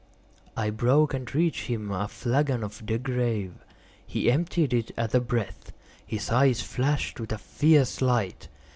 I 0.57 0.71
broke 0.71 1.13
and 1.13 1.31
reached 1.35 1.67
him 1.67 1.91
a 1.91 2.07
flagon 2.07 2.63
of 2.63 2.83
De 2.87 2.97
Grâve. 2.97 3.57
He 4.03 4.31
emptied 4.31 4.73
it 4.73 4.89
at 4.97 5.13
a 5.13 5.19
breath. 5.21 5.71
His 6.03 6.31
eyes 6.31 6.59
flashed 6.63 7.19
with 7.19 7.31
a 7.31 7.37
fierce 7.37 8.01
light. 8.01 8.47